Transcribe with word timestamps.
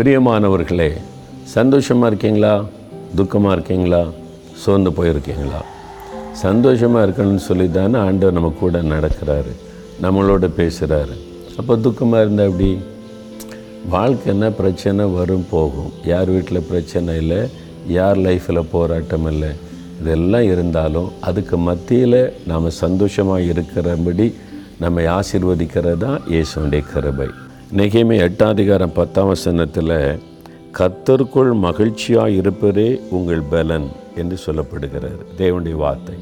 பிரியமானவர்களே 0.00 0.88
சந்தோஷமாக 1.54 2.08
இருக்கீங்களா? 2.10 2.52
துக்கமாக 3.18 3.54
இருக்கீங்களா? 3.56 4.00
சோர்ந்து 4.62 4.90
போயிருக்கீங்களா? 4.98 5.60
சந்தோஷமாக 6.42 7.02
இருக்கணும்னு 7.06 7.42
சொல்லி 7.48 7.66
தானே 7.70 7.98
ஆண்டவர் 8.04 8.36
நம்ம 8.36 8.50
கூட 8.60 8.80
நடக்கிறாரு 8.92 9.52
நம்மளோட 10.04 10.48
பேசுகிறாரு 10.60 11.16
அப்போ 11.58 11.76
துக்கமாக 11.86 12.22
இருந்தால் 12.24 12.48
எப்படி? 12.52 12.70
வாழ்க்கைன்னா 13.96 14.50
பிரச்சனை 14.60 15.06
வரும் 15.18 15.46
போகும். 15.50 15.92
யார் 16.12 16.32
வீட்டில் 16.36 16.66
பிரச்சனை 16.70 17.18
இல்லை 17.22 17.40
யார் 17.98 18.22
லைஃப்பில் 18.28 18.70
போராட்டம் 18.74 19.28
இல்லை 19.32 19.52
இதெல்லாம் 20.00 20.48
இருந்தாலும் 20.54 21.12
அதுக்கு 21.20 21.58
மத்தியில் 21.68 22.20
நாம் 22.52 22.76
சந்தோஷமாக 22.82 23.52
இருக்கிறபடி 23.52 24.28
நம்மை 24.86 25.06
ஆசிர்வதிக்கிறது 25.18 26.02
தான் 26.06 26.20
இயேசுடைய 26.34 26.82
கருபை. 26.94 27.30
நெகைமை 27.78 28.16
எட்டாம் 28.24 28.52
அதிகாரம் 28.54 28.94
பத்தாம் 28.96 29.28
வசனத்தில் 29.30 29.92
கத்தருக்குள் 30.78 31.50
மகிழ்ச்சியாக 31.64 32.34
இருப்பதே 32.38 32.86
உங்கள் 33.16 33.42
பலன் 33.52 33.86
என்று 34.20 34.36
சொல்லப்படுகிறார் 34.46 35.20
தேவனுடைய 35.40 35.76
வார்த்தை. 35.82 36.16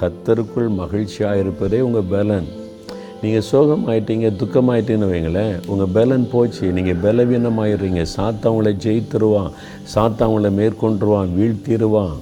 கத்தருக்குள் 0.00 0.70
மகிழ்ச்சியாக 0.82 1.42
இருப்பதே 1.42 1.80
உங்கள் 1.86 2.08
பலன். 2.14 2.48
நீங்கள் 3.22 3.46
சோகமாயிட்டீங்க 3.50 4.30
துக்கமாயிட்டீங்கன்னு 4.42 5.10
வைங்களேன் 5.14 5.54
உங்கள் 5.66 5.92
பலன் 5.98 6.30
போச்சு. 6.34 6.64
நீங்கள் 6.78 7.02
பலவீனமாயிடுறீங்க. 7.06 8.04
சாத்தாவங்களை 8.16 8.74
ஜெயித்துருவான். 8.86 9.52
சாத்தாவங்களை 9.94 10.52
மேற்கொண்டுருவான் 10.60 11.36
வீழ்த்திடுவான் 11.38 12.16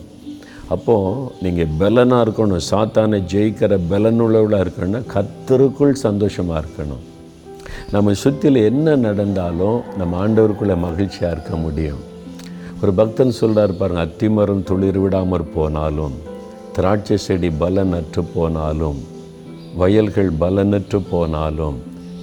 அப்போது 0.74 1.32
நீங்கள் 1.46 1.74
பலனாக 1.82 2.24
இருக்கணும். 2.26 2.68
சாத்தானை 2.72 3.20
ஜெயிக்கிற 3.34 3.78
பலனுள்ளவளாக 3.90 4.66
இருக்கணும்னா 4.66 5.02
கத்தருக்குள் 5.16 6.00
சந்தோஷமாக 6.08 6.62
இருக்கணும். 6.64 7.04
நம்ம 7.90 8.12
சுற்றியில் 8.12 8.64
என்ன 8.64 8.96
நடந்தாலும் 8.96 9.82
நம்ம 9.98 10.28
ஆண்டவருக்குள்ளே 10.28 10.76
மகிழ்ச்சியாக 10.78 11.34
இருக்க 11.34 11.56
முடியும். 11.56 12.02
ஒரு 12.82 12.92
பக்தன் 12.92 13.30
சொல்கிறார் 13.30 13.76
பாருங்க 13.76 14.02
அத்திமரம் 14.04 14.62
துளிர் 14.62 15.02
விடாமற் 15.02 15.52
போனாலும் 15.54 16.12
திராட்சை 16.72 17.16
செடி 17.16 17.48
பலனற்று 17.48 18.24
போனாலும் 18.34 19.04
வயல்கள் 19.76 20.30
பலனற்று 20.40 21.02
போனாலும் 21.10 21.78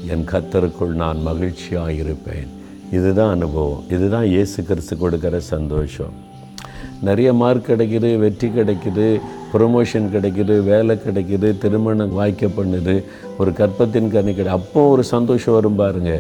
என் 0.08 0.26
கத்தருக்குள் 0.32 0.94
நான் 1.04 1.22
மகிழ்ச்சியாக 1.22 1.92
இருப்பேன். 1.92 2.48
இதுதான் 2.92 3.30
அனுபவம். 3.30 3.84
இதுதான் 3.90 4.26
இயேசு 4.26 4.64
கிறிஸ்து 4.64 4.96
கொடுக்குற 4.96 5.38
சந்தோஷம். 5.38 6.30
நிறைய 7.08 7.30
மார்க் 7.42 7.70
கிடைக்குது 7.70 8.10
வெற்றி 8.24 8.48
கிடைக்குது 8.58 9.06
ப்ரொமோஷன் 9.54 10.12
கிடைக்குது 10.16 10.56
வேலை 10.72 10.96
கிடைக்குது 11.06 11.48
திருமணம் 11.62 12.18
வாய்க்க 12.20 12.50
பண்ணுது 12.58 12.96
ஒரு 13.40 13.52
கற்பத்தின் 13.60 14.12
கண்ணி 14.14 14.34
கிடை 14.36 14.52
அப்போ 14.60 14.82
ஒரு 14.94 15.04
சந்தோஷம் 15.14 15.56
வரும் 15.58 15.80
பாருங்க. 15.82 16.12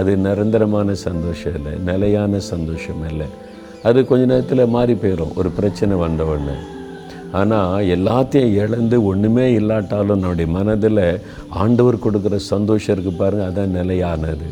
அது 0.00 0.10
நிரந்தரமான 0.26 0.94
சந்தோஷம் 1.06 1.56
இல்லை 1.58 1.72
நிலையான 1.88 2.38
சந்தோஷம் 2.52 3.02
இல்லை. 3.10 3.26
அது 3.88 3.98
கொஞ்ச 4.10 4.24
நேரத்தில் 4.32 4.72
மாறி 4.76 4.94
போயிடும் 5.02 5.34
ஒரு 5.40 5.50
பிரச்சனை 5.58 5.94
வந்த 6.04 6.24
உடனே. 6.32 6.56
ஆனால் 7.40 7.86
எல்லாத்தையும் 7.96 8.54
இழந்து 8.62 8.96
ஒன்றுமே 9.10 9.46
இல்லாட்டாலும் 9.60 10.22
நம்முடைய 10.22 10.48
மனதில் 10.58 11.04
ஆண்டவர் 11.62 12.04
கொடுக்குற 12.04 12.36
சந்தோஷம் 12.52 12.94
இருக்குது 12.94 13.20
பாருங்கள் 13.22 13.48
அதான் 13.50 13.76
நிலையானது. 13.78 14.48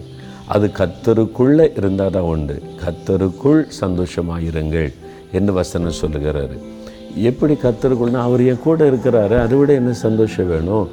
அது 0.55 0.67
கத்தருக்குள்ளே 0.81 1.67
இருந்தால் 1.81 2.15
தான் 2.17 2.29
உண்டு. 2.35 2.57
கத்தருக்குள் 2.85 3.63
சந்தோஷமாக 3.83 4.49
இருங்கள் 4.51 4.91
என்று 5.33 5.53
வசனம் 5.53 6.01
சொல்லுகிறாரு? 6.01 6.59
எப்படி 7.17 7.55
கத்தருக்குள்னா 7.55 8.23
அவர் 8.29 8.43
என் 8.47 8.65
கூட 8.65 8.91
இருக்கிறாரு 8.91 9.39
அதை 9.41 9.59
விட 9.59 9.73
என்ன 9.73 9.93
சந்தோஷம் 9.93 10.49
வேணும்? 10.49 10.89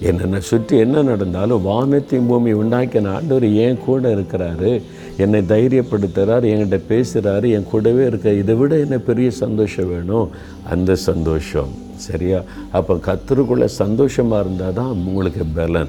என்னென்ன 0.00 0.40
சுற்றி 0.40 0.78
என்ன 0.78 1.02
நடந்தாலும் 1.02 1.62
வானத்தையும் 1.62 2.26
பூமி 2.26 2.52
உண்டாக்கின 2.52 3.08
ஆண்டவர் 3.08 3.52
என் 3.52 3.78
கூட 3.78 4.14
இருக்கிறாரு. 4.14 4.82
என்னை 5.16 5.40
தைரியப்படுத்துகிறார் 5.40 6.44
என்கிட்ட 6.52 6.80
பேசுகிறாரு 6.88 7.50
என் 7.50 7.68
கூடவே 7.70 8.06
இருக்க 8.06 8.32
இதை 8.32 8.54
விட 8.54 8.78
என்ன 8.78 8.98
பெரிய 8.98 9.30
சந்தோஷம் 9.30 9.88
வேணும்? 9.88 10.30
அந்த 10.70 10.94
சந்தோஷம். 10.94 11.68
சரியா? 11.96 12.42
அப்போ 12.72 12.94
கத்தருக்குள்ளே 12.94 13.64
சந்தோஷமாக 13.64 14.44
இருந்தால் 14.44 14.72
தான் 14.72 14.86
உங்களுக்கு 14.86 15.44
பலன். 15.54 15.88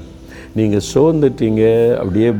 நீங்கள் 0.58 0.86
சோர்ந்துட்டீங்க 0.92 1.62
அப்படியே 2.00 2.30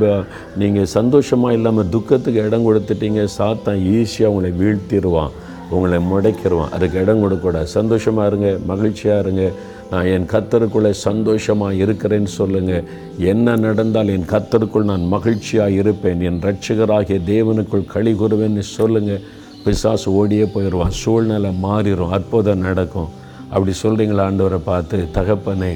நீங்கள் 0.63 0.93
சந்தோஷமாக 0.99 1.57
இல்லாமல் 1.59 1.91
துக்கத்துக்கு 1.97 2.45
இடம் 2.49 2.67
கொடுத்துட்டீங்க 2.69 3.25
சாத்தான் 3.39 3.83
ஈஸியாக 3.97 4.33
உங்களை 4.33 4.53
வீழ்த்திடுவான் 4.63 5.35
உங்களை 5.77 5.99
முடைக்கிடுவான் 6.11 6.75
அதுக்கு 6.77 7.01
இடம் 7.05 7.23
கொடுக்கூடாது 7.23 7.69
சந்தோஷமாக 7.79 8.29
இருங்க 8.31 8.51
மகிழ்ச்சியாக 8.71 9.23
இருங்க. 9.25 9.45
நான் 9.91 10.09
என் 10.13 10.29
கத்தருக்குள்ளே 10.33 10.91
சந்தோஷமாக 11.07 11.81
இருக்கிறேன்னு 11.85 12.31
சொல்லுங்கள் 12.37 12.87
என்ன 13.33 13.57
நடந்தால் 13.65 14.13
என் 14.15 14.29
கத்தருக்குள் 14.33 14.89
நான் 14.91 15.05
மகிழ்ச்சியாக 15.15 15.79
இருப்பேன். 15.81 16.23
என் 16.29 16.41
ரட்சகராகிய 16.47 17.19
தேவனுக்குள் 17.33 17.85
களி 17.95 18.13
கூறுவேன்னு 18.21 18.65
சொல்லுங்கள் 18.79 19.25
பிசாசு 19.65 20.09
ஓடியே 20.21 20.47
போயிடுவான். 20.55 20.97
சூழ்நிலை 21.03 21.51
மாறிடும். 21.67 22.15
அற்புதம் 22.17 22.65
நடக்கும். 22.69 23.11
அப்படி 23.53 23.73
சொல்கிறீங்களா 23.83 24.27
ஆண்டவரை 24.29 24.61
பார்த்து? 24.71 24.99
தகப்பனே 25.19 25.73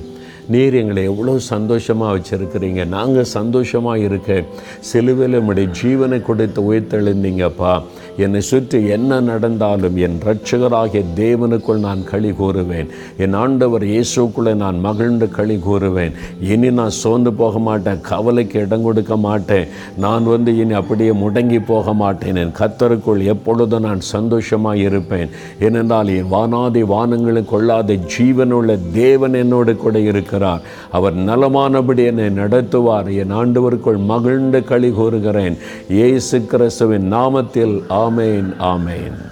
நீர் 0.52 0.76
எங்களை 0.80 1.02
எவ்வளோ 1.10 1.32
சந்தோஷமாக 1.52 2.14
வச்சுருக்கிறீங்க. 2.16 2.80
நாங்கள் 2.96 3.32
சந்தோஷமாக 3.38 4.04
இருக்க 4.06 4.38
சிலுவையில் 4.90 5.44
உடைய 5.50 5.68
ஜீவனை 5.80 6.18
கொடுத்து 6.28 6.60
உயர்த்தெழுந்தீங்கப்பா. 6.68 7.72
என்னை 8.24 8.40
சுற்றி 8.48 8.78
என்ன 8.94 9.18
நடந்தாலும் 9.28 9.96
என் 10.06 10.16
ரட்சகராகிய 10.28 11.02
தேவனுக்குள் 11.20 11.84
நான் 11.84 12.02
களி 12.10 12.30
கூறுவேன். 12.40 12.88
என் 13.24 13.36
ஆண்டவர் 13.42 13.84
இயேசுக்குள்ளே 13.92 14.52
நான் 14.64 14.78
மகிழ்ந்து 14.86 15.26
களி 15.36 15.56
கூறுவேன். 15.66 16.16
இனி 16.52 16.70
நான் 16.80 16.96
சோர்ந்து 17.02 17.32
போக 17.42 17.58
மாட்டேன் 17.68 18.02
கவலைக்கு 18.10 18.58
இடம் 18.64 18.86
கொடுக்க 18.88 19.16
மாட்டேன். 19.26 19.68
நான் 20.06 20.26
வந்து 20.32 20.52
இனி 20.62 20.76
அப்படியே 20.80 21.14
முடங்கி 21.22 21.60
போக 21.72 21.94
மாட்டேன். 22.02 22.40
என் 22.44 22.56
கத்தருக்குள் 22.60 23.22
எப்பொழுதும் 23.34 23.86
நான் 23.88 24.04
சந்தோஷமாக 24.14 24.84
இருப்பேன். 24.88 25.30
ஏனென்றால் 25.68 26.12
என் 26.18 26.30
வானாதி 26.34 26.84
வானங்களுக்கு 26.94 27.52
கொள்ளாத 27.54 27.98
ஜீவனுள்ள 28.16 28.78
தேவன் 29.00 29.40
என்னோடு 29.44 29.72
கூட 29.86 29.96
இருக்கிறார் 30.40 30.62
அவர் 30.90 31.16
நலமானபடி 31.16 32.04
என்னை 32.04 32.28
நடத்துவார். 32.42 33.08
என் 33.16 33.32
ஆண்டவருக்குள் 33.32 34.04
மகிழ்ந்து 34.04 34.64
களி 34.64 34.90
கூறுகிறேன். 34.90 35.56
இயேசு 35.88 36.46
கிறிஸ்துவின் 36.46 37.12
நாமத்தில். 37.12 37.76
ஆமேன் 37.88 38.50
ஆமேன். 38.74 39.28